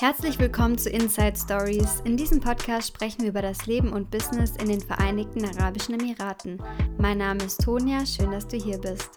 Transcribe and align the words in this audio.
Herzlich 0.00 0.38
willkommen 0.38 0.78
zu 0.78 0.90
Inside 0.90 1.34
Stories. 1.36 2.02
In 2.04 2.16
diesem 2.16 2.38
Podcast 2.38 2.86
sprechen 2.86 3.22
wir 3.22 3.30
über 3.30 3.42
das 3.42 3.66
Leben 3.66 3.92
und 3.92 4.12
Business 4.12 4.54
in 4.54 4.68
den 4.68 4.80
Vereinigten 4.80 5.44
Arabischen 5.44 5.98
Emiraten. 5.98 6.62
Mein 6.98 7.18
Name 7.18 7.42
ist 7.42 7.60
Tonia, 7.64 8.06
schön, 8.06 8.30
dass 8.30 8.46
du 8.46 8.56
hier 8.56 8.78
bist. 8.78 9.10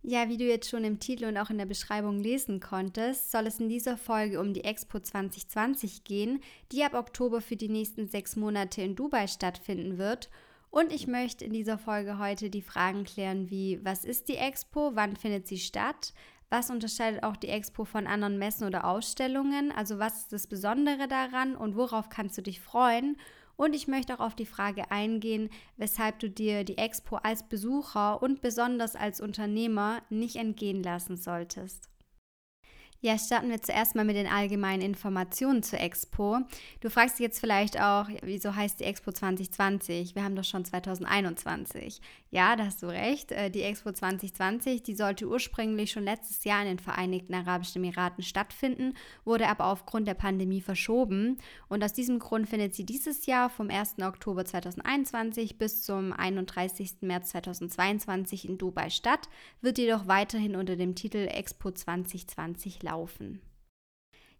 Ja, 0.00 0.30
wie 0.30 0.38
du 0.38 0.44
jetzt 0.44 0.70
schon 0.70 0.82
im 0.84 0.98
Titel 0.98 1.26
und 1.26 1.36
auch 1.36 1.50
in 1.50 1.58
der 1.58 1.66
Beschreibung 1.66 2.20
lesen 2.20 2.58
konntest, 2.58 3.30
soll 3.30 3.46
es 3.46 3.60
in 3.60 3.68
dieser 3.68 3.98
Folge 3.98 4.40
um 4.40 4.54
die 4.54 4.64
Expo 4.64 4.98
2020 5.00 6.04
gehen, 6.04 6.40
die 6.72 6.84
ab 6.84 6.94
Oktober 6.94 7.42
für 7.42 7.56
die 7.56 7.68
nächsten 7.68 8.08
sechs 8.08 8.34
Monate 8.34 8.80
in 8.80 8.96
Dubai 8.96 9.26
stattfinden 9.26 9.98
wird. 9.98 10.30
Und 10.70 10.90
ich 10.90 11.06
möchte 11.06 11.44
in 11.44 11.52
dieser 11.52 11.76
Folge 11.76 12.18
heute 12.18 12.48
die 12.48 12.62
Fragen 12.62 13.04
klären 13.04 13.50
wie, 13.50 13.78
was 13.84 14.06
ist 14.06 14.28
die 14.28 14.36
Expo, 14.36 14.92
wann 14.94 15.16
findet 15.16 15.46
sie 15.46 15.58
statt, 15.58 16.14
was 16.50 16.70
unterscheidet 16.70 17.22
auch 17.22 17.36
die 17.36 17.48
Expo 17.48 17.84
von 17.84 18.06
anderen 18.06 18.38
Messen 18.38 18.66
oder 18.66 18.84
Ausstellungen? 18.84 19.72
Also 19.72 19.98
was 19.98 20.22
ist 20.22 20.32
das 20.32 20.46
Besondere 20.46 21.08
daran 21.08 21.56
und 21.56 21.76
worauf 21.76 22.08
kannst 22.08 22.38
du 22.38 22.42
dich 22.42 22.60
freuen? 22.60 23.16
Und 23.56 23.74
ich 23.74 23.86
möchte 23.86 24.14
auch 24.14 24.20
auf 24.20 24.34
die 24.34 24.46
Frage 24.46 24.90
eingehen, 24.90 25.48
weshalb 25.76 26.18
du 26.18 26.28
dir 26.28 26.64
die 26.64 26.78
Expo 26.78 27.16
als 27.16 27.44
Besucher 27.48 28.20
und 28.20 28.42
besonders 28.42 28.96
als 28.96 29.20
Unternehmer 29.20 30.02
nicht 30.10 30.36
entgehen 30.36 30.82
lassen 30.82 31.16
solltest. 31.16 31.88
Ja, 33.04 33.18
starten 33.18 33.50
wir 33.50 33.60
zuerst 33.60 33.94
mal 33.94 34.06
mit 34.06 34.16
den 34.16 34.26
allgemeinen 34.26 34.80
Informationen 34.80 35.62
zur 35.62 35.78
Expo. 35.78 36.38
Du 36.80 36.88
fragst 36.88 37.18
dich 37.18 37.24
jetzt 37.24 37.38
vielleicht 37.38 37.78
auch, 37.78 38.08
wieso 38.22 38.56
heißt 38.56 38.80
die 38.80 38.84
Expo 38.84 39.12
2020? 39.12 40.14
Wir 40.14 40.24
haben 40.24 40.34
doch 40.34 40.44
schon 40.44 40.64
2021. 40.64 42.00
Ja, 42.30 42.56
da 42.56 42.64
hast 42.64 42.82
du 42.82 42.86
recht. 42.86 43.30
Äh, 43.30 43.50
die 43.50 43.60
Expo 43.60 43.92
2020, 43.92 44.82
die 44.82 44.94
sollte 44.94 45.28
ursprünglich 45.28 45.92
schon 45.92 46.04
letztes 46.04 46.44
Jahr 46.44 46.62
in 46.62 46.68
den 46.68 46.78
Vereinigten 46.78 47.34
Arabischen 47.34 47.84
Emiraten 47.84 48.24
stattfinden, 48.24 48.94
wurde 49.26 49.48
aber 49.48 49.66
aufgrund 49.66 50.08
der 50.08 50.14
Pandemie 50.14 50.62
verschoben. 50.62 51.36
Und 51.68 51.84
aus 51.84 51.92
diesem 51.92 52.18
Grund 52.18 52.48
findet 52.48 52.74
sie 52.74 52.86
dieses 52.86 53.26
Jahr 53.26 53.50
vom 53.50 53.68
1. 53.68 53.96
Oktober 54.00 54.46
2021 54.46 55.58
bis 55.58 55.82
zum 55.82 56.14
31. 56.14 57.02
März 57.02 57.32
2022 57.32 58.48
in 58.48 58.56
Dubai 58.56 58.88
statt, 58.88 59.28
wird 59.60 59.76
jedoch 59.76 60.06
weiterhin 60.06 60.56
unter 60.56 60.76
dem 60.76 60.94
Titel 60.94 61.28
Expo 61.30 61.70
2020 61.70 62.82
laufen 62.82 62.93
laufen. 62.94 63.40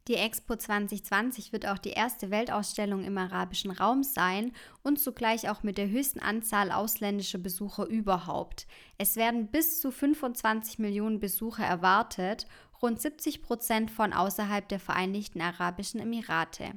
Die 0.06 0.16
Expo 0.16 0.54
2020 0.54 1.52
wird 1.54 1.66
auch 1.66 1.78
die 1.78 1.92
erste 1.92 2.30
Weltausstellung 2.30 3.04
im 3.04 3.16
arabischen 3.16 3.70
Raum 3.70 4.02
sein 4.02 4.52
und 4.82 5.00
zugleich 5.00 5.48
auch 5.48 5.62
mit 5.62 5.78
der 5.78 5.88
höchsten 5.88 6.20
Anzahl 6.20 6.70
ausländischer 6.70 7.38
Besucher 7.38 7.86
überhaupt. 7.86 8.66
Es 8.98 9.16
werden 9.16 9.46
bis 9.50 9.80
zu 9.80 9.90
25 9.90 10.78
Millionen 10.78 11.20
Besucher 11.20 11.64
erwartet, 11.64 12.46
rund 12.82 13.00
70 13.00 13.40
Prozent 13.40 13.90
von 13.90 14.12
außerhalb 14.12 14.68
der 14.68 14.78
Vereinigten 14.78 15.40
Arabischen 15.40 16.00
Emirate. 16.00 16.72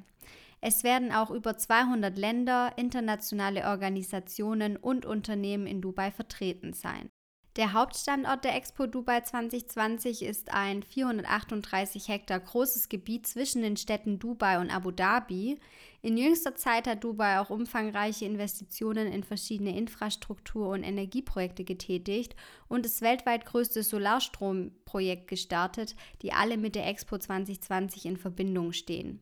Es 0.61 0.85
werden 0.85 1.11
auch 1.11 1.29
über 1.29 1.57
200 1.57 2.17
Länder, 2.17 2.71
internationale 2.77 3.65
Organisationen 3.65 4.77
und 4.77 5.05
Unternehmen 5.05 5.67
in 5.67 5.81
Dubai 5.81 6.11
vertreten 6.11 6.71
sein. 6.71 7.09
Der 7.57 7.73
Hauptstandort 7.73 8.43
der 8.43 8.55
Expo 8.55 8.85
Dubai 8.85 9.21
2020 9.21 10.21
ist 10.21 10.53
ein 10.53 10.83
438 10.83 12.07
Hektar 12.07 12.39
großes 12.39 12.87
Gebiet 12.87 13.25
zwischen 13.25 13.63
den 13.63 13.77
Städten 13.77 14.19
Dubai 14.19 14.59
und 14.59 14.69
Abu 14.69 14.91
Dhabi. 14.91 15.57
In 16.03 16.17
jüngster 16.17 16.53
Zeit 16.53 16.85
hat 16.85 17.03
Dubai 17.03 17.39
auch 17.39 17.49
umfangreiche 17.49 18.25
Investitionen 18.25 19.11
in 19.11 19.23
verschiedene 19.23 19.75
Infrastruktur- 19.75 20.69
und 20.69 20.83
Energieprojekte 20.83 21.63
getätigt 21.63 22.35
und 22.67 22.85
das 22.85 23.01
weltweit 23.01 23.45
größte 23.45 23.81
Solarstromprojekt 23.81 25.27
gestartet, 25.27 25.95
die 26.21 26.33
alle 26.33 26.57
mit 26.57 26.75
der 26.75 26.87
Expo 26.87 27.17
2020 27.17 28.05
in 28.05 28.17
Verbindung 28.17 28.71
stehen. 28.71 29.19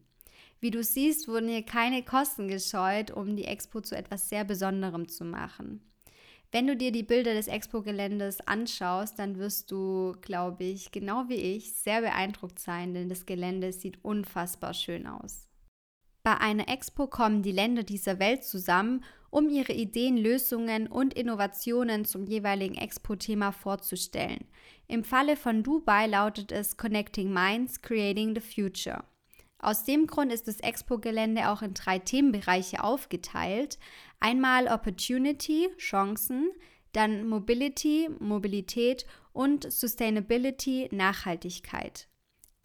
Wie 0.59 0.72
du 0.72 0.83
siehst, 0.83 1.29
wurden 1.29 1.47
hier 1.47 1.63
keine 1.63 2.03
Kosten 2.03 2.50
gescheut, 2.50 3.12
um 3.12 3.38
die 3.38 3.46
Expo 3.46 3.79
zu 3.79 3.96
etwas 3.96 4.28
sehr 4.28 4.44
Besonderem 4.44 5.07
zu 5.07 5.23
machen. 5.23 5.79
Wenn 6.55 6.67
du 6.67 6.77
dir 6.77 6.93
die 6.93 7.03
Bilder 7.03 7.33
des 7.33 7.49
Expo-Geländes 7.49 8.39
anschaust, 8.47 9.19
dann 9.19 9.38
wirst 9.38 9.71
du, 9.71 10.13
glaube 10.21 10.63
ich, 10.63 10.89
genau 10.93 11.27
wie 11.27 11.33
ich, 11.33 11.73
sehr 11.73 11.99
beeindruckt 11.99 12.59
sein, 12.59 12.93
denn 12.93 13.09
das 13.09 13.25
Gelände 13.25 13.73
sieht 13.73 14.01
unfassbar 14.05 14.73
schön 14.73 15.05
aus. 15.05 15.49
Bei 16.23 16.38
einer 16.38 16.69
Expo 16.69 17.07
kommen 17.07 17.43
die 17.43 17.51
Länder 17.51 17.83
dieser 17.83 18.19
Welt 18.19 18.45
zusammen, 18.45 19.03
um 19.29 19.49
ihre 19.49 19.73
Ideen, 19.73 20.16
Lösungen 20.16 20.88
und 20.88 21.13
Innovationen 21.13 22.05
zum 22.05 22.25
jeweiligen 22.25 22.75
Expo-Thema 22.75 23.51
vorzustellen. 23.51 24.45
Im 24.87 25.03
Falle 25.03 25.35
von 25.35 25.61
Dubai 25.61 26.07
lautet 26.07 26.53
es 26.53 26.77
Connecting 26.77 27.33
Minds, 27.33 27.81
Creating 27.81 28.33
the 28.33 28.39
Future. 28.39 29.03
Aus 29.59 29.83
dem 29.83 30.05
Grund 30.05 30.31
ist 30.31 30.47
das 30.47 30.59
Expo-Gelände 30.59 31.49
auch 31.49 31.61
in 31.61 31.73
drei 31.73 31.97
Themenbereiche 31.97 32.83
aufgeteilt. 32.83 33.79
Einmal 34.20 34.68
Opportunity, 34.68 35.70
Chancen, 35.78 36.52
dann 36.94 37.28
Mobility, 37.28 38.09
Mobilität 38.20 39.06
und 39.34 39.72
Sustainability, 39.72 40.90
Nachhaltigkeit. 40.92 42.08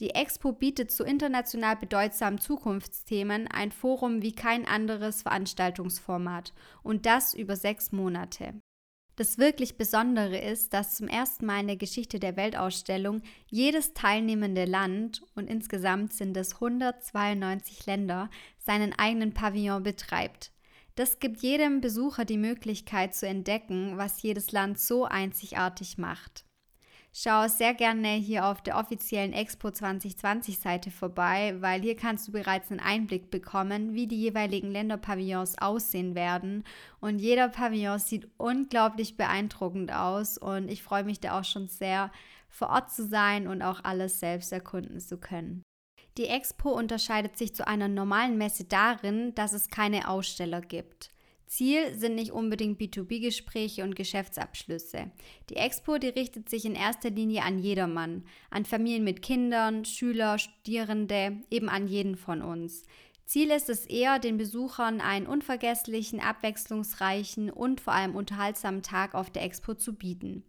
Die 0.00 0.10
Expo 0.10 0.52
bietet 0.52 0.90
zu 0.90 1.04
international 1.04 1.76
bedeutsamen 1.76 2.40
Zukunftsthemen 2.40 3.48
ein 3.48 3.70
Forum 3.70 4.22
wie 4.22 4.32
kein 4.32 4.66
anderes 4.66 5.22
Veranstaltungsformat 5.22 6.54
und 6.82 7.04
das 7.04 7.34
über 7.34 7.54
sechs 7.54 7.92
Monate. 7.92 8.54
Das 9.16 9.36
wirklich 9.36 9.76
Besondere 9.76 10.38
ist, 10.38 10.72
dass 10.72 10.96
zum 10.96 11.06
ersten 11.06 11.44
Mal 11.44 11.60
in 11.60 11.66
der 11.66 11.76
Geschichte 11.76 12.18
der 12.18 12.38
Weltausstellung 12.38 13.20
jedes 13.50 13.92
teilnehmende 13.92 14.64
Land, 14.64 15.20
und 15.34 15.50
insgesamt 15.50 16.14
sind 16.14 16.34
es 16.38 16.54
192 16.54 17.84
Länder, 17.84 18.30
seinen 18.56 18.98
eigenen 18.98 19.34
Pavillon 19.34 19.82
betreibt. 19.82 20.52
Das 21.00 21.18
gibt 21.18 21.40
jedem 21.40 21.80
Besucher 21.80 22.26
die 22.26 22.36
Möglichkeit 22.36 23.14
zu 23.14 23.26
entdecken, 23.26 23.96
was 23.96 24.20
jedes 24.20 24.52
Land 24.52 24.78
so 24.78 25.06
einzigartig 25.06 25.96
macht. 25.96 26.44
Schau 27.10 27.48
sehr 27.48 27.72
gerne 27.72 28.08
hier 28.16 28.44
auf 28.44 28.60
der 28.60 28.76
offiziellen 28.76 29.32
Expo 29.32 29.70
2020 29.70 30.58
Seite 30.58 30.90
vorbei, 30.90 31.56
weil 31.60 31.80
hier 31.80 31.96
kannst 31.96 32.28
du 32.28 32.32
bereits 32.32 32.70
einen 32.70 32.80
Einblick 32.80 33.30
bekommen, 33.30 33.94
wie 33.94 34.08
die 34.08 34.20
jeweiligen 34.20 34.70
Länderpavillons 34.70 35.56
aussehen 35.56 36.14
werden. 36.14 36.64
Und 37.00 37.18
jeder 37.18 37.48
Pavillon 37.48 37.98
sieht 37.98 38.28
unglaublich 38.36 39.16
beeindruckend 39.16 39.94
aus 39.94 40.36
und 40.36 40.70
ich 40.70 40.82
freue 40.82 41.04
mich 41.04 41.18
da 41.18 41.40
auch 41.40 41.44
schon 41.44 41.68
sehr, 41.68 42.12
vor 42.50 42.68
Ort 42.68 42.92
zu 42.92 43.06
sein 43.06 43.46
und 43.46 43.62
auch 43.62 43.84
alles 43.84 44.20
selbst 44.20 44.52
erkunden 44.52 45.00
zu 45.00 45.16
können. 45.16 45.62
Die 46.18 46.26
Expo 46.26 46.70
unterscheidet 46.70 47.38
sich 47.38 47.54
zu 47.54 47.66
einer 47.66 47.88
normalen 47.88 48.36
Messe 48.36 48.64
darin, 48.64 49.34
dass 49.34 49.52
es 49.52 49.68
keine 49.68 50.08
Aussteller 50.08 50.60
gibt. 50.60 51.10
Ziel 51.46 51.94
sind 51.96 52.14
nicht 52.14 52.30
unbedingt 52.30 52.80
B2B-Gespräche 52.80 53.82
und 53.82 53.96
Geschäftsabschlüsse. 53.96 55.10
Die 55.50 55.56
Expo, 55.56 55.98
die 55.98 56.08
richtet 56.08 56.48
sich 56.48 56.64
in 56.64 56.76
erster 56.76 57.10
Linie 57.10 57.42
an 57.42 57.58
jedermann, 57.58 58.24
an 58.50 58.64
Familien 58.64 59.02
mit 59.02 59.20
Kindern, 59.20 59.84
Schüler, 59.84 60.38
Studierende, 60.38 61.40
eben 61.50 61.68
an 61.68 61.88
jeden 61.88 62.16
von 62.16 62.42
uns. 62.42 62.84
Ziel 63.24 63.50
ist 63.50 63.68
es 63.68 63.86
eher, 63.86 64.20
den 64.20 64.38
Besuchern 64.38 65.00
einen 65.00 65.26
unvergesslichen, 65.26 66.20
abwechslungsreichen 66.20 67.50
und 67.50 67.80
vor 67.80 67.94
allem 67.94 68.14
unterhaltsamen 68.14 68.82
Tag 68.82 69.14
auf 69.14 69.30
der 69.30 69.42
Expo 69.42 69.74
zu 69.74 69.94
bieten. 69.94 70.44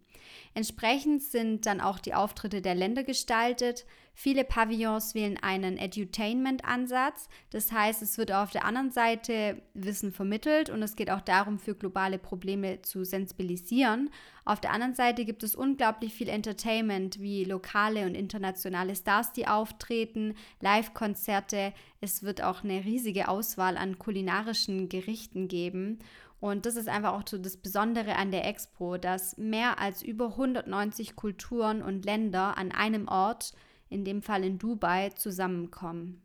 Entsprechend 0.54 1.22
sind 1.22 1.66
dann 1.66 1.80
auch 1.80 1.98
die 1.98 2.14
Auftritte 2.14 2.62
der 2.62 2.74
Länder 2.74 3.04
gestaltet. 3.04 3.84
Viele 4.14 4.44
Pavillons 4.44 5.14
wählen 5.14 5.38
einen 5.40 5.78
Edutainment-Ansatz. 5.78 7.28
Das 7.50 7.72
heißt, 7.72 8.02
es 8.02 8.18
wird 8.18 8.30
auf 8.30 8.50
der 8.50 8.64
anderen 8.64 8.90
Seite 8.90 9.62
Wissen 9.72 10.12
vermittelt 10.12 10.68
und 10.68 10.82
es 10.82 10.96
geht 10.96 11.10
auch 11.10 11.22
darum, 11.22 11.58
für 11.58 11.74
globale 11.74 12.18
Probleme 12.18 12.82
zu 12.82 13.04
sensibilisieren. 13.04 14.10
Auf 14.44 14.60
der 14.60 14.72
anderen 14.72 14.94
Seite 14.94 15.24
gibt 15.24 15.42
es 15.42 15.54
unglaublich 15.54 16.12
viel 16.12 16.28
Entertainment, 16.28 17.20
wie 17.20 17.44
lokale 17.44 18.04
und 18.04 18.14
internationale 18.14 18.94
Stars, 18.94 19.32
die 19.32 19.46
auftreten, 19.46 20.34
Live-Konzerte. 20.60 21.72
Es 22.00 22.22
wird 22.22 22.42
auch 22.42 22.64
eine 22.64 22.84
riesige 22.84 23.28
Auswahl 23.28 23.78
an 23.78 23.98
kulinarischen 23.98 24.88
Gerichten 24.90 25.48
geben. 25.48 26.00
Und 26.42 26.66
das 26.66 26.74
ist 26.74 26.88
einfach 26.88 27.12
auch 27.12 27.22
so 27.24 27.38
das 27.38 27.56
Besondere 27.56 28.16
an 28.16 28.32
der 28.32 28.44
Expo, 28.48 28.96
dass 28.96 29.36
mehr 29.36 29.78
als 29.78 30.02
über 30.02 30.30
190 30.30 31.14
Kulturen 31.14 31.82
und 31.82 32.04
Länder 32.04 32.58
an 32.58 32.72
einem 32.72 33.06
Ort, 33.06 33.52
in 33.88 34.04
dem 34.04 34.22
Fall 34.22 34.42
in 34.42 34.58
Dubai, 34.58 35.10
zusammenkommen. 35.10 36.20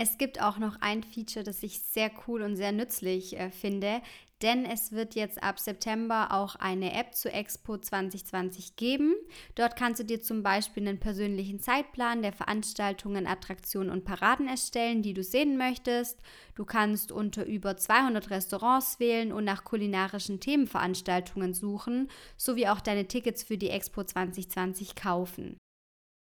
Es 0.00 0.16
gibt 0.16 0.40
auch 0.40 0.58
noch 0.58 0.76
ein 0.80 1.02
Feature, 1.02 1.44
das 1.44 1.64
ich 1.64 1.80
sehr 1.80 2.12
cool 2.26 2.42
und 2.42 2.54
sehr 2.54 2.70
nützlich 2.70 3.36
äh, 3.36 3.50
finde, 3.50 4.00
denn 4.42 4.64
es 4.64 4.92
wird 4.92 5.16
jetzt 5.16 5.42
ab 5.42 5.58
September 5.58 6.28
auch 6.30 6.54
eine 6.54 6.94
App 6.94 7.16
zu 7.16 7.32
Expo 7.32 7.76
2020 7.78 8.76
geben. 8.76 9.16
Dort 9.56 9.74
kannst 9.74 9.98
du 9.98 10.04
dir 10.04 10.22
zum 10.22 10.44
Beispiel 10.44 10.86
einen 10.86 11.00
persönlichen 11.00 11.58
Zeitplan 11.58 12.22
der 12.22 12.32
Veranstaltungen, 12.32 13.26
Attraktionen 13.26 13.90
und 13.90 14.04
Paraden 14.04 14.46
erstellen, 14.46 15.02
die 15.02 15.14
du 15.14 15.24
sehen 15.24 15.56
möchtest. 15.56 16.20
Du 16.54 16.64
kannst 16.64 17.10
unter 17.10 17.44
über 17.44 17.76
200 17.76 18.30
Restaurants 18.30 19.00
wählen 19.00 19.32
und 19.32 19.42
nach 19.42 19.64
kulinarischen 19.64 20.38
Themenveranstaltungen 20.38 21.54
suchen, 21.54 22.08
sowie 22.36 22.68
auch 22.68 22.80
deine 22.80 23.08
Tickets 23.08 23.42
für 23.42 23.58
die 23.58 23.70
Expo 23.70 24.04
2020 24.04 24.94
kaufen. 24.94 25.58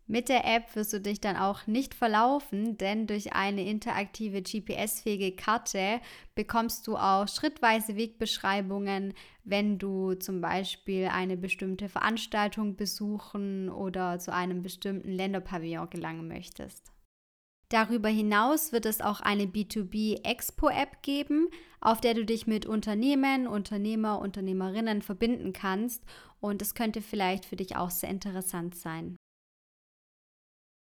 Mit 0.10 0.30
der 0.30 0.46
App 0.46 0.74
wirst 0.74 0.94
du 0.94 1.02
dich 1.02 1.20
dann 1.20 1.36
auch 1.36 1.68
nicht 1.68 1.94
verlaufen, 1.94 2.78
denn 2.78 3.08
durch 3.08 3.34
eine 3.34 3.70
interaktive 3.70 4.42
GPS-fähige 4.42 5.36
Karte 5.36 6.00
bekommst 6.34 6.88
du 6.88 6.96
auch 6.96 7.28
schrittweise 7.28 7.98
Wegbeschreibungen, 7.98 9.14
wenn 9.44 9.78
du 9.78 10.14
zum 10.14 10.40
Beispiel 10.40 11.08
eine 11.08 11.36
bestimmte 11.36 11.90
Veranstaltung 11.90 12.78
besuchen 12.78 13.70
oder 13.70 14.18
zu 14.18 14.34
einem 14.34 14.62
bestimmten 14.62 15.12
Länderpavillon 15.12 15.90
gelangen 15.90 16.30
möchtest. 16.30 16.94
Darüber 17.70 18.08
hinaus 18.08 18.72
wird 18.72 18.86
es 18.86 19.02
auch 19.02 19.20
eine 19.20 19.44
B2B 19.44 20.24
Expo-App 20.24 21.02
geben, 21.02 21.50
auf 21.82 22.00
der 22.00 22.14
du 22.14 22.24
dich 22.24 22.48
mit 22.48 22.66
Unternehmen, 22.66 23.46
Unternehmer, 23.46 24.22
Unternehmerinnen 24.22 25.02
verbinden 25.02 25.52
kannst 25.52 26.02
und 26.40 26.62
es 26.62 26.76
könnte 26.76 27.02
vielleicht 27.02 27.44
für 27.44 27.58
dich 27.58 27.76
auch 27.76 27.92
sehr 27.92 28.10
interessant 28.10 28.74
sein. 28.74 29.17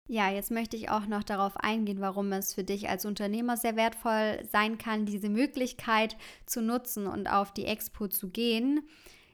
Ja, 0.09 0.31
jetzt 0.31 0.51
möchte 0.51 0.77
ich 0.77 0.89
auch 0.89 1.05
noch 1.05 1.23
darauf 1.23 1.57
eingehen, 1.57 1.99
warum 1.99 2.31
es 2.31 2.53
für 2.53 2.63
dich 2.63 2.87
als 2.87 3.05
Unternehmer 3.05 3.57
sehr 3.57 3.75
wertvoll 3.75 4.39
sein 4.49 4.77
kann, 4.77 5.05
diese 5.05 5.27
Möglichkeit 5.27 6.15
zu 6.45 6.61
nutzen 6.61 7.07
und 7.07 7.27
auf 7.27 7.53
die 7.53 7.65
Expo 7.65 8.07
zu 8.07 8.29
gehen. 8.29 8.87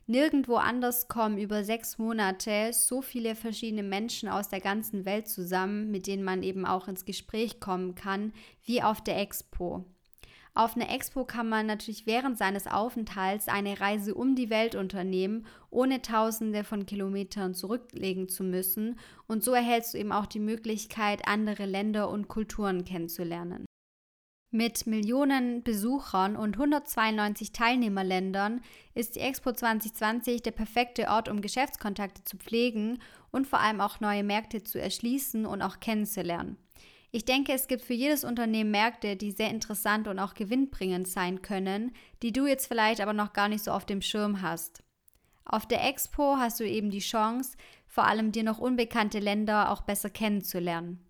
Nirgendwo 0.07 0.55
anders 0.55 1.07
kommen 1.07 1.37
über 1.37 1.63
sechs 1.63 1.99
Monate 1.99 2.73
so 2.73 3.03
viele 3.03 3.35
verschiedene 3.35 3.83
Menschen 3.83 4.27
aus 4.27 4.49
der 4.49 4.61
ganzen 4.61 5.05
Welt 5.05 5.27
zusammen, 5.29 5.91
mit 5.91 6.07
denen 6.07 6.23
man 6.23 6.41
eben 6.41 6.65
auch 6.65 6.87
ins 6.87 7.05
Gespräch 7.05 7.59
kommen 7.59 7.93
kann, 7.93 8.33
wie 8.65 8.81
auf 8.81 8.99
der 8.99 9.19
Expo. 9.19 9.85
Auf 10.55 10.75
einer 10.75 10.91
Expo 10.91 11.25
kann 11.25 11.49
man 11.49 11.65
natürlich 11.65 12.05
während 12.05 12.37
seines 12.37 12.67
Aufenthalts 12.67 13.47
eine 13.47 13.79
Reise 13.79 14.13
um 14.13 14.35
die 14.35 14.51
Welt 14.51 14.75
unternehmen, 14.75 15.47
ohne 15.71 16.03
Tausende 16.03 16.63
von 16.63 16.85
Kilometern 16.85 17.55
zurücklegen 17.55 18.29
zu 18.29 18.43
müssen. 18.43 18.99
Und 19.25 19.43
so 19.43 19.53
erhältst 19.53 19.93
du 19.95 19.97
eben 19.97 20.11
auch 20.11 20.27
die 20.27 20.39
Möglichkeit, 20.39 21.27
andere 21.27 21.65
Länder 21.65 22.07
und 22.07 22.27
Kulturen 22.27 22.85
kennenzulernen. 22.85 23.65
Mit 24.51 24.85
Millionen 24.85 25.63
Besuchern 25.63 26.35
und 26.35 26.57
192 26.57 27.53
Teilnehmerländern 27.53 28.61
ist 28.93 29.15
die 29.15 29.21
Expo 29.21 29.51
2020 29.53 30.43
der 30.43 30.51
perfekte 30.51 31.07
Ort, 31.07 31.29
um 31.29 31.41
Geschäftskontakte 31.41 32.23
zu 32.23 32.37
pflegen 32.37 32.99
und 33.31 33.47
vor 33.47 33.59
allem 33.59 33.81
auch 33.81 33.99
neue 33.99 34.23
Märkte 34.23 34.63
zu 34.63 34.79
erschließen 34.79 35.47
und 35.47 35.63
auch 35.63 35.79
kennenzulernen. 35.79 36.57
Ich 37.15 37.25
denke, 37.25 37.53
es 37.53 37.67
gibt 37.67 37.83
für 37.83 37.93
jedes 37.93 38.23
Unternehmen 38.23 38.71
Märkte, 38.71 39.15
die 39.15 39.29
sehr 39.29 39.51
interessant 39.51 40.07
und 40.07 40.17
auch 40.17 40.33
gewinnbringend 40.33 41.07
sein 41.07 41.43
können, 41.43 41.91
die 42.23 42.31
du 42.31 42.47
jetzt 42.47 42.65
vielleicht 42.65 43.01
aber 43.01 43.13
noch 43.13 43.33
gar 43.33 43.49
nicht 43.49 43.63
so 43.63 43.69
auf 43.69 43.85
dem 43.85 44.01
Schirm 44.01 44.41
hast. 44.41 44.81
Auf 45.45 45.67
der 45.67 45.87
Expo 45.87 46.37
hast 46.37 46.59
du 46.59 46.67
eben 46.67 46.89
die 46.89 46.97
Chance, 46.97 47.55
vor 47.85 48.05
allem 48.05 48.31
dir 48.31 48.41
noch 48.41 48.57
unbekannte 48.57 49.19
Länder 49.19 49.69
auch 49.69 49.81
besser 49.81 50.09
kennenzulernen. 50.09 51.07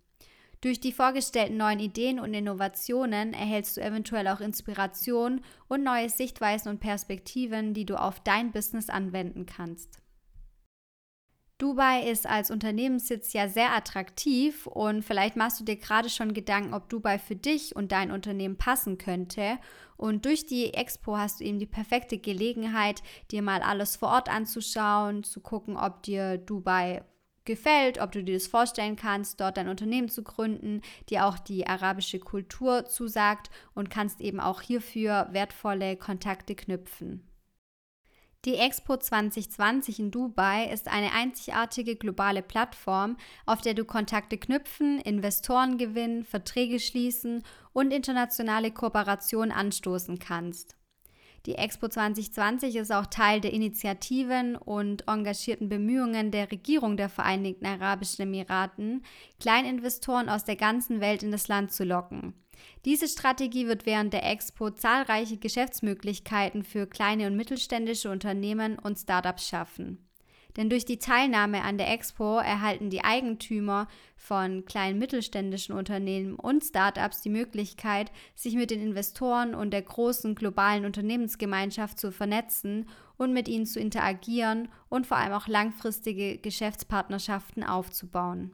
Durch 0.60 0.78
die 0.78 0.92
vorgestellten 0.92 1.56
neuen 1.56 1.80
Ideen 1.80 2.20
und 2.20 2.34
Innovationen 2.34 3.32
erhältst 3.32 3.78
du 3.78 3.80
eventuell 3.80 4.28
auch 4.28 4.40
Inspiration 4.40 5.40
und 5.68 5.84
neue 5.84 6.10
Sichtweisen 6.10 6.68
und 6.68 6.80
Perspektiven, 6.80 7.72
die 7.72 7.86
du 7.86 7.98
auf 7.98 8.20
dein 8.20 8.52
Business 8.52 8.90
anwenden 8.90 9.46
kannst. 9.46 10.03
Dubai 11.58 12.10
ist 12.10 12.26
als 12.26 12.50
Unternehmenssitz 12.50 13.32
ja 13.32 13.48
sehr 13.48 13.72
attraktiv 13.72 14.66
und 14.66 15.02
vielleicht 15.04 15.36
machst 15.36 15.60
du 15.60 15.64
dir 15.64 15.76
gerade 15.76 16.10
schon 16.10 16.34
Gedanken, 16.34 16.74
ob 16.74 16.88
Dubai 16.88 17.18
für 17.18 17.36
dich 17.36 17.76
und 17.76 17.92
dein 17.92 18.10
Unternehmen 18.10 18.56
passen 18.56 18.98
könnte. 18.98 19.58
Und 19.96 20.24
durch 20.24 20.46
die 20.46 20.74
Expo 20.74 21.16
hast 21.16 21.38
du 21.38 21.44
eben 21.44 21.60
die 21.60 21.66
perfekte 21.66 22.18
Gelegenheit, 22.18 23.04
dir 23.30 23.40
mal 23.40 23.62
alles 23.62 23.94
vor 23.94 24.08
Ort 24.08 24.28
anzuschauen, 24.28 25.22
zu 25.22 25.40
gucken, 25.40 25.76
ob 25.76 26.02
dir 26.02 26.38
Dubai 26.38 27.04
gefällt, 27.44 28.00
ob 28.00 28.10
du 28.10 28.24
dir 28.24 28.34
das 28.34 28.48
vorstellen 28.48 28.96
kannst, 28.96 29.40
dort 29.40 29.56
dein 29.56 29.68
Unternehmen 29.68 30.08
zu 30.08 30.24
gründen, 30.24 30.82
dir 31.08 31.26
auch 31.26 31.38
die 31.38 31.68
arabische 31.68 32.18
Kultur 32.18 32.86
zusagt 32.86 33.50
und 33.74 33.90
kannst 33.90 34.20
eben 34.20 34.40
auch 34.40 34.60
hierfür 34.60 35.28
wertvolle 35.30 35.96
Kontakte 35.96 36.56
knüpfen. 36.56 37.22
Die 38.44 38.56
Expo 38.56 38.98
2020 38.98 40.00
in 40.00 40.10
Dubai 40.10 40.70
ist 40.70 40.88
eine 40.88 41.12
einzigartige 41.12 41.96
globale 41.96 42.42
Plattform, 42.42 43.16
auf 43.46 43.62
der 43.62 43.72
du 43.72 43.86
Kontakte 43.86 44.36
knüpfen, 44.36 45.00
Investoren 45.00 45.78
gewinnen, 45.78 46.24
Verträge 46.24 46.78
schließen 46.78 47.42
und 47.72 47.90
internationale 47.90 48.70
Kooperation 48.70 49.50
anstoßen 49.50 50.18
kannst. 50.18 50.76
Die 51.46 51.54
Expo 51.54 51.88
2020 51.88 52.76
ist 52.76 52.92
auch 52.92 53.06
Teil 53.06 53.40
der 53.40 53.54
Initiativen 53.54 54.56
und 54.56 55.08
engagierten 55.08 55.70
Bemühungen 55.70 56.30
der 56.30 56.50
Regierung 56.50 56.98
der 56.98 57.08
Vereinigten 57.08 57.64
Arabischen 57.64 58.24
Emiraten, 58.24 59.04
Kleininvestoren 59.40 60.28
aus 60.28 60.44
der 60.44 60.56
ganzen 60.56 61.00
Welt 61.00 61.22
in 61.22 61.32
das 61.32 61.48
Land 61.48 61.72
zu 61.72 61.84
locken. 61.84 62.34
Diese 62.84 63.08
Strategie 63.08 63.66
wird 63.66 63.86
während 63.86 64.12
der 64.12 64.30
Expo 64.30 64.70
zahlreiche 64.70 65.36
Geschäftsmöglichkeiten 65.36 66.64
für 66.64 66.86
kleine 66.86 67.26
und 67.26 67.36
mittelständische 67.36 68.10
Unternehmen 68.10 68.78
und 68.78 68.98
Startups 68.98 69.48
schaffen. 69.48 70.04
Denn 70.56 70.70
durch 70.70 70.84
die 70.84 70.98
Teilnahme 70.98 71.62
an 71.62 71.78
der 71.78 71.90
Expo 71.90 72.38
erhalten 72.38 72.88
die 72.88 73.02
Eigentümer 73.02 73.88
von 74.16 74.64
kleinen 74.64 74.98
mittelständischen 74.98 75.74
Unternehmen 75.74 76.36
und 76.36 76.62
Startups 76.62 77.22
die 77.22 77.30
Möglichkeit, 77.30 78.12
sich 78.36 78.54
mit 78.54 78.70
den 78.70 78.80
Investoren 78.80 79.54
und 79.54 79.72
der 79.72 79.82
großen 79.82 80.36
globalen 80.36 80.84
Unternehmensgemeinschaft 80.84 81.98
zu 81.98 82.12
vernetzen 82.12 82.88
und 83.16 83.32
mit 83.32 83.48
ihnen 83.48 83.66
zu 83.66 83.80
interagieren 83.80 84.68
und 84.88 85.06
vor 85.06 85.16
allem 85.16 85.32
auch 85.32 85.48
langfristige 85.48 86.38
Geschäftspartnerschaften 86.38 87.64
aufzubauen. 87.64 88.52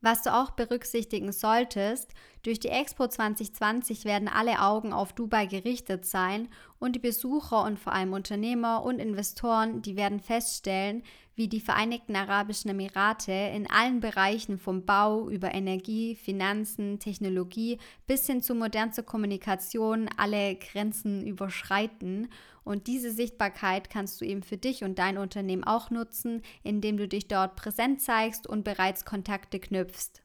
Was 0.00 0.22
du 0.22 0.32
auch 0.32 0.50
berücksichtigen 0.50 1.32
solltest, 1.32 2.12
durch 2.42 2.60
die 2.60 2.68
Expo 2.68 3.08
2020 3.08 4.04
werden 4.04 4.28
alle 4.28 4.60
Augen 4.60 4.92
auf 4.92 5.12
Dubai 5.12 5.46
gerichtet 5.46 6.04
sein 6.04 6.48
und 6.78 6.94
die 6.94 7.00
Besucher 7.00 7.64
und 7.64 7.78
vor 7.78 7.92
allem 7.92 8.12
Unternehmer 8.12 8.84
und 8.84 9.00
Investoren, 9.00 9.82
die 9.82 9.96
werden 9.96 10.20
feststellen, 10.20 11.02
wie 11.38 11.48
die 11.48 11.60
Vereinigten 11.60 12.16
Arabischen 12.16 12.70
Emirate 12.70 13.30
in 13.30 13.70
allen 13.70 14.00
Bereichen 14.00 14.58
vom 14.58 14.84
Bau 14.84 15.28
über 15.28 15.54
Energie, 15.54 16.16
Finanzen, 16.16 16.98
Technologie 16.98 17.78
bis 18.08 18.26
hin 18.26 18.42
zu 18.42 18.56
modernster 18.56 19.04
Kommunikation 19.04 20.08
alle 20.16 20.56
Grenzen 20.56 21.26
überschreiten. 21.26 22.28
Und 22.64 22.88
diese 22.88 23.12
Sichtbarkeit 23.12 23.88
kannst 23.88 24.20
du 24.20 24.24
eben 24.24 24.42
für 24.42 24.56
dich 24.56 24.82
und 24.82 24.98
dein 24.98 25.16
Unternehmen 25.16 25.64
auch 25.64 25.90
nutzen, 25.90 26.42
indem 26.64 26.96
du 26.96 27.06
dich 27.06 27.28
dort 27.28 27.54
präsent 27.54 28.02
zeigst 28.02 28.46
und 28.46 28.64
bereits 28.64 29.04
Kontakte 29.04 29.60
knüpfst. 29.60 30.22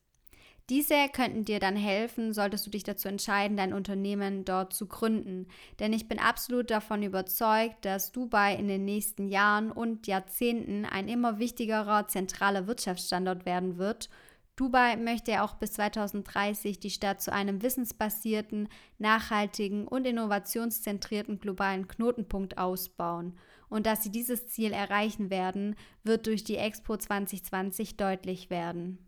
Diese 0.69 1.09
könnten 1.11 1.43
dir 1.43 1.59
dann 1.59 1.75
helfen, 1.75 2.31
solltest 2.31 2.65
du 2.65 2.69
dich 2.69 2.83
dazu 2.83 3.09
entscheiden, 3.09 3.57
dein 3.57 3.73
Unternehmen 3.73 4.45
dort 4.45 4.73
zu 4.73 4.87
gründen. 4.87 5.47
Denn 5.79 5.91
ich 5.91 6.07
bin 6.07 6.19
absolut 6.19 6.71
davon 6.71 7.03
überzeugt, 7.03 7.83
dass 7.83 8.13
Dubai 8.13 8.55
in 8.55 8.69
den 8.69 8.85
nächsten 8.85 9.27
Jahren 9.27 9.71
und 9.71 10.07
Jahrzehnten 10.07 10.85
ein 10.85 11.09
immer 11.09 11.37
wichtigerer 11.37 12.07
zentraler 12.07 12.65
Wirtschaftsstandort 12.65 13.45
werden 13.45 13.77
wird. 13.77 14.09
Dubai 14.55 14.95
möchte 14.95 15.41
auch 15.41 15.55
bis 15.55 15.73
2030 15.73 16.79
die 16.79 16.91
Stadt 16.91 17.21
zu 17.21 17.33
einem 17.33 17.61
wissensbasierten, 17.61 18.69
nachhaltigen 18.99 19.85
und 19.85 20.05
innovationszentrierten 20.05 21.39
globalen 21.39 21.89
Knotenpunkt 21.89 22.57
ausbauen. 22.57 23.37
Und 23.67 23.85
dass 23.85 24.03
sie 24.03 24.11
dieses 24.11 24.47
Ziel 24.47 24.71
erreichen 24.71 25.29
werden, 25.29 25.75
wird 26.03 26.27
durch 26.27 26.45
die 26.45 26.57
Expo 26.57 26.95
2020 26.95 27.97
deutlich 27.97 28.49
werden. 28.49 28.99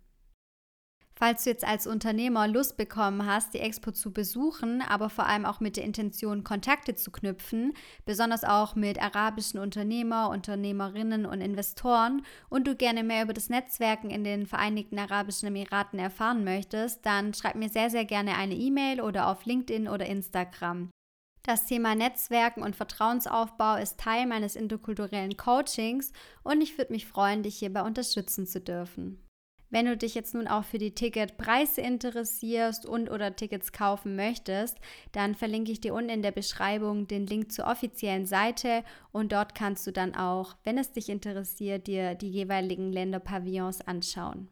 Falls 1.18 1.46
du 1.46 1.50
jetzt 1.50 1.66
als 1.66 1.88
Unternehmer 1.88 2.46
Lust 2.46 2.76
bekommen 2.76 3.26
hast, 3.26 3.54
die 3.54 3.60
Expo 3.60 3.92
zu 3.92 4.12
besuchen, 4.12 4.82
aber 4.82 5.10
vor 5.10 5.26
allem 5.26 5.46
auch 5.46 5.62
mit 5.62 5.78
der 5.78 5.86
Intention, 5.86 6.44
Kontakte 6.44 6.94
zu 6.96 7.10
knüpfen, 7.10 7.74
besonders 8.06 8.44
auch 8.44 8.76
mit 8.76 9.02
arabischen 9.02 9.58
Unternehmer, 9.62 10.30
Unternehmerinnen 10.30 11.26
und 11.26 11.40
Investoren 11.40 12.24
und 12.50 12.68
du 12.68 12.76
gerne 12.76 13.02
mehr 13.06 13.24
über 13.24 13.34
das 13.34 13.50
Netzwerken 13.50 14.10
in 14.10 14.26
den 14.26 14.46
Vereinigten 14.46 15.00
Arabischen 15.00 15.48
Emiraten 15.48 16.00
erfahren 16.00 16.44
möchtest, 16.44 17.06
dann 17.06 17.34
schreib 17.34 17.56
mir 17.56 17.70
sehr, 17.70 17.90
sehr 17.90 18.04
gerne 18.04 18.36
eine 18.36 18.56
E-Mail 18.56 19.00
oder 19.00 19.30
auf 19.30 19.46
LinkedIn 19.46 19.88
oder 19.88 20.06
Instagram. 20.06 20.90
Das 21.44 21.66
Thema 21.66 21.96
Netzwerken 21.96 22.62
und 22.62 22.76
Vertrauensaufbau 22.76 23.76
ist 23.76 24.00
Teil 24.00 24.26
meines 24.26 24.58
interkulturellen 24.58 25.38
Coachings 25.38 26.12
und 26.44 26.60
ich 26.60 26.78
würde 26.78 26.92
mich 26.92 27.06
freuen, 27.06 27.44
dich 27.44 27.58
hierbei 27.58 27.84
unterstützen 27.84 28.48
zu 28.48 28.60
dürfen. 28.60 29.25
Wenn 29.76 29.88
du 29.88 29.98
dich 29.98 30.16
jetzt 30.16 30.34
nun 30.34 30.48
auch 30.48 30.64
für 30.64 30.78
die 30.78 30.96
Ticketpreise 30.96 31.82
interessierst 31.82 32.86
und 32.86 33.12
oder 33.12 33.36
Tickets 33.36 33.74
kaufen 33.74 34.16
möchtest, 34.16 34.78
dann 35.12 35.36
verlinke 35.36 35.70
ich 35.70 35.82
dir 35.82 35.94
unten 35.94 36.12
in 36.12 36.22
der 36.22 36.32
Beschreibung 36.32 37.08
den 37.08 37.28
Link 37.28 37.52
zur 37.52 37.68
offiziellen 37.68 38.26
Seite 38.26 38.86
und 39.12 39.34
dort 39.34 39.54
kannst 39.54 39.86
du 39.86 39.92
dann 39.92 40.16
auch, 40.16 40.56
wenn 40.64 40.78
es 40.78 40.94
dich 40.94 41.10
interessiert, 41.10 41.88
dir 41.88 42.16
die 42.16 42.30
jeweiligen 42.30 42.94
Länderpavillons 42.94 43.82
anschauen. 43.82 44.48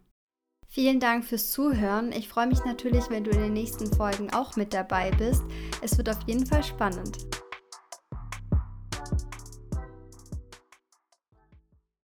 Vielen 0.67 0.99
Dank 0.99 1.23
fürs 1.23 1.51
Zuhören. 1.51 2.11
Ich 2.11 2.27
freue 2.27 2.47
mich 2.47 2.65
natürlich, 2.65 3.09
wenn 3.09 3.23
du 3.23 3.31
in 3.31 3.39
den 3.39 3.53
nächsten 3.53 3.87
Folgen 3.95 4.29
auch 4.33 4.57
mit 4.57 4.73
dabei 4.73 5.11
bist. 5.11 5.43
Es 5.81 5.97
wird 5.97 6.09
auf 6.09 6.19
jeden 6.27 6.45
Fall 6.45 6.65
spannend. 6.65 7.42